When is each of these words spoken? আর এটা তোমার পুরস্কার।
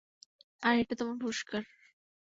আর 0.63 0.75
এটা 0.77 0.93
তোমার 0.95 1.17
পুরস্কার। 1.21 1.61